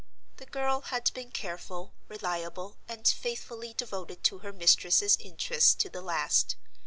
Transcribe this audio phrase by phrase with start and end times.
[0.37, 6.01] The girl had been careful, reliable and faithfully devoted to her mistress's interests to the
[6.01, 6.55] last.